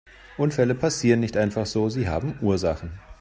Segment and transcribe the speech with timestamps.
[0.35, 2.91] Unfälle passieren nicht einfach so, sie haben Ursachen.